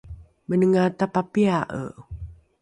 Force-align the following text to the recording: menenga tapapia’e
menenga 0.49 0.83
tapapia’e 0.99 1.81